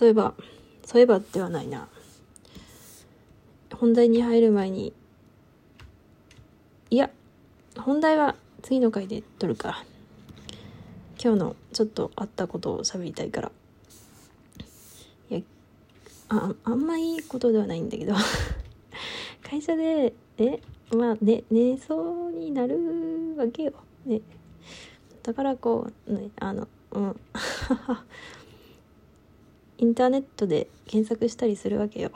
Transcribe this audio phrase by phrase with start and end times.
[0.00, 0.32] そういえば
[0.82, 1.86] そういえばではないな。
[3.74, 4.94] 本題に入る前に
[6.88, 7.10] いや
[7.76, 9.84] 本題は次の回で撮るか。
[11.22, 13.52] 今日のちょっとあったことを喋りたいから。
[15.28, 15.40] いや
[16.30, 18.14] ああんまいいことではないんだけど。
[19.44, 20.62] 会社でえ
[20.96, 23.74] まあね寝そうになるわけよ、
[24.06, 24.22] ね、
[25.22, 27.20] だからこうねあのうん。
[29.80, 32.10] インターネットで検索したりするわけよ。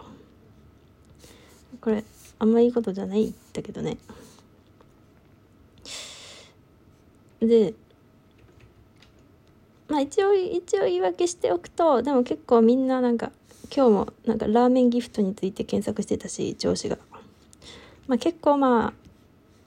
[1.81, 2.05] これ
[2.39, 3.97] あんまいいことじゃないんだけどね。
[7.41, 7.73] で
[9.89, 13.33] まあ一応一応言い訳しておくとでも結構みんななんか
[13.75, 16.99] 今日もなんかラーメンギフトについて検索してたし上司が。
[18.07, 18.93] まあ結構ま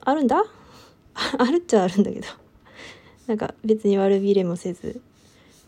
[0.02, 0.44] ああるんだ？
[1.40, 2.28] あるっちゃあるんだけど。
[3.26, 5.02] なんか別に悪びれもせず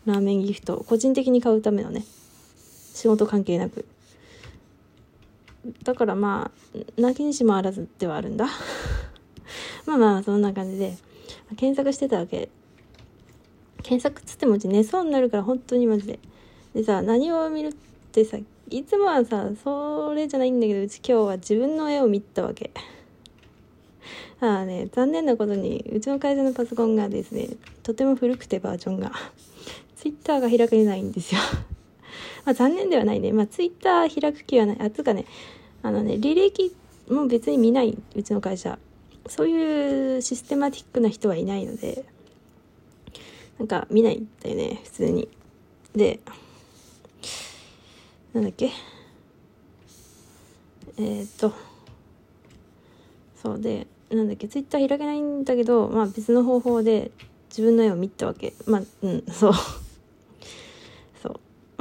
[0.06, 2.04] ラーメンギフト個人的に買うためのね。
[2.94, 3.84] 仕事関係なく。
[5.82, 8.46] だからまあ泣きにしもあらずではあるんだ。
[9.86, 10.96] まあまあそんな感じで
[11.56, 12.48] 検索してたわけ。
[13.82, 16.18] 検索っつってもうち寝そうになるから本当にマジで。
[16.74, 17.72] でさ何を見るっ
[18.12, 18.38] てさ
[18.70, 22.70] いつもはさそれじゃないんだけどうち今日は自分の絵を見たわけ。
[24.40, 27.48] ああね残念なことにうちの会社のパソコンがですね
[27.82, 29.12] とても古くてバージョンが。
[29.96, 31.40] ツイッターが開けないんですよ。
[32.44, 33.32] まあ残念ではないね。
[33.32, 34.76] まあツイッター開く気はない。
[34.80, 35.24] あつうかね
[35.82, 36.74] あのね履歴
[37.08, 38.78] も別に見ないうちの会社。
[39.26, 42.04] そういうシステマティックな人はいないので
[43.58, 45.28] なんか見ないんだよね普通に。
[45.94, 46.20] で
[48.32, 48.70] なんだっけ？
[50.98, 51.52] えー、っと
[53.42, 54.48] そうでなんだっけ？
[54.48, 57.10] ツイッター開けないんだけどまあ別の方法で
[57.50, 58.54] 自分の絵を見たわけ。
[58.66, 59.52] まあうんそう。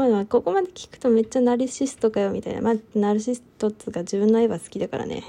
[0.07, 2.61] まあここまで聞くとめっちゃナルシストかよみたいな。
[2.61, 5.23] まあナルシストっつうか自分の絵は好きだからね。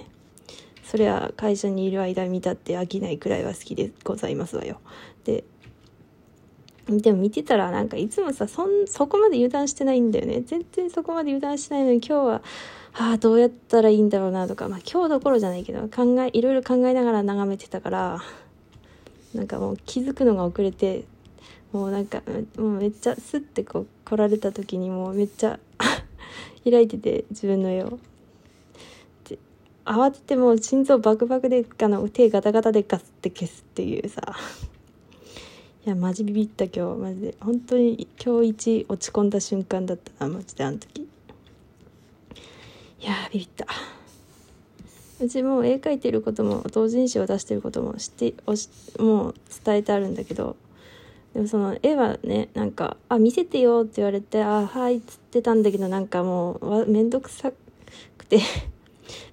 [0.85, 4.80] そりゃ会社にいる間見たって飽きないくらいは好きでございますわよ。
[5.25, 5.45] で
[6.89, 10.42] でも見てたらなんかいつもさそんそこまで油断してないんだよね。
[10.42, 12.42] 全然そこまで油断してないのに今日は
[12.92, 14.69] ああどうやったらいいんだろうなとか。
[14.69, 18.20] まあ今日どころじゃないけど考えいろいろ考えながら眺めてたから
[19.35, 21.05] なんかもう気づくのが遅れて
[21.73, 22.23] もうなんか
[22.56, 25.58] もうめっちゃスッてこう来られた時にもうめっちゃ
[26.68, 27.98] 開いてて自分の絵を。
[29.28, 29.39] で
[29.84, 34.20] 慌ててもう心臓バクバクであの手ガタガタでガスって消すっていうさ。
[35.86, 37.34] いやマジビビった今日マジで。
[37.40, 41.02] 本当に今日一落ち込んだ瞬間だったなマジであの時。
[41.02, 43.67] いやビビった。
[45.20, 49.34] うちも絵描いてることも同人誌を出してることも知っておしもう
[49.64, 50.56] 伝えてあるんだけど
[51.35, 57.52] でもその絵はねなんか「あ見せてよ」って言われて「あはい」っつってたんだけどなんかもう面倒くさ
[58.17, 58.41] くて。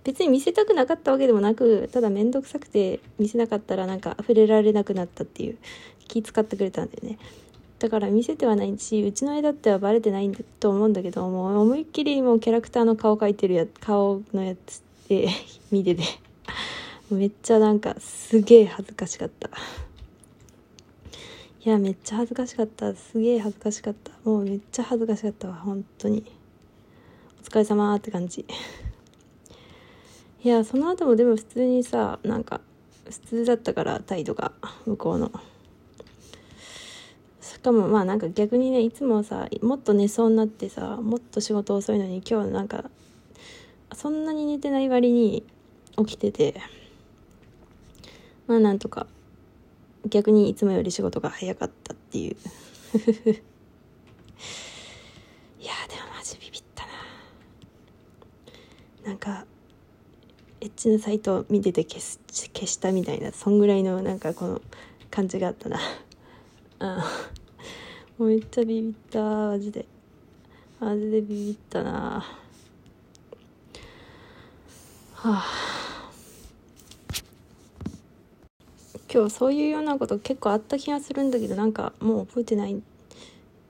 [0.03, 5.57] 別に見せたくなかったわけでもなくただ面倒くさくて見せなかったらなんか触れられなくなったっていう
[6.07, 7.19] 気使ってくれたんだよね。
[7.77, 15.27] だから見せてはないしうちの絵だってはバレてないんだと思うんだけどもう思いっきりもうキャラクターの顔描いてるや顔のやつで
[15.71, 16.03] 見てて。
[17.11, 19.49] めっちゃなんかすげえ恥ずかしかった。
[21.67, 22.95] いやめっちゃ恥ずかしかった。
[22.95, 24.13] すげえ恥ずかしかった。
[24.23, 25.55] もうめっちゃ恥ずかしかったわ。
[25.55, 26.23] 本当に。
[27.41, 28.45] お疲れ様って感じ。
[30.45, 32.61] いやその後もでも普通にさなんか
[33.03, 34.53] 普通だったから態度が
[34.85, 35.29] 向こうの。
[37.41, 42.89] しかもまあなんか逆にねいつもさもっと寝そうになってさもっと仕事遅いのに今日なんか
[43.93, 45.43] そんなに寝てない割に
[45.97, 46.61] 起きてて。
[48.47, 49.05] まあなんとか
[50.05, 52.35] 逆にいつもより仕事が早かったっていう。
[55.59, 56.91] いやでもマジビビったな。
[59.05, 59.45] なんか
[60.61, 62.19] エッチなサイト見てて消す
[62.53, 64.61] 消したみたいなそんぐらいのなんかこの
[65.11, 65.79] 感じがあったな。
[66.79, 66.97] うん
[68.17, 69.85] もうめっちゃビビったマジで。
[70.79, 72.25] マジでビビったな。
[75.13, 75.76] はあ。
[79.11, 82.81] 今日そういうようなこと結構あった気がするんだけどなんかもう覚えてない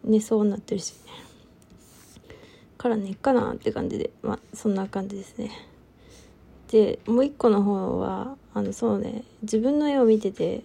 [0.03, 0.93] 寝そうになってるし
[2.77, 4.11] から寝っかなって感じで。
[4.21, 5.51] まあそんな感じですね。
[6.71, 10.63] でもう一個の方はあのそうね自分の絵を見てて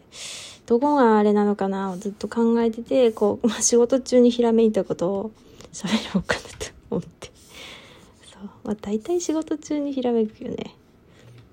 [0.66, 5.30] どこがあれなのかなをずっと考えててこう、まあ、仕事中にひらめいたことを
[5.72, 6.48] 喋ろうかなと
[6.90, 7.30] 思って。
[8.32, 8.50] そう。
[8.64, 10.74] まあ大体仕事中にひらめくよね。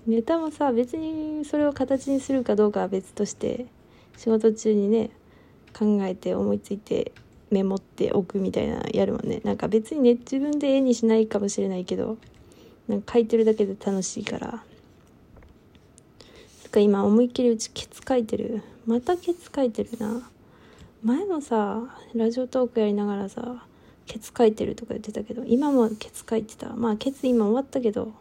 [0.06, 3.66] ネタもさ別にそれを形にするかどうかは別として
[4.16, 5.10] 仕事中にね
[5.78, 7.12] 考えて思いついて
[7.50, 9.40] メモっておくみたいなやるもんね。
[9.44, 12.16] なんか別にね自分で絵にしないかもしれないけど
[12.88, 14.62] なんか書いてるだけで楽しいから。
[16.70, 18.62] か今思いっきりうちケツ書いてる。
[18.86, 20.30] またケツ書いてるな。
[21.02, 21.82] 前もさ
[22.14, 23.64] ラジオトークやりながらさ
[24.06, 26.70] ケツ書いてるとか言ってたけど今もケツ書いてた。
[26.76, 28.12] まあケツ今終わったけど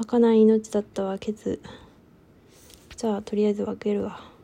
[0.00, 1.60] 儚い命だったわけず
[2.96, 4.37] じゃあとりあえず分けるわ。